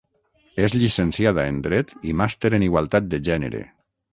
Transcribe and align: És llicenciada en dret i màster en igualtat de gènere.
És 0.67 0.75
llicenciada 0.83 1.45
en 1.53 1.59
dret 1.67 1.93
i 2.13 2.17
màster 2.23 2.51
en 2.59 2.69
igualtat 2.71 3.13
de 3.13 3.21
gènere. 3.29 3.63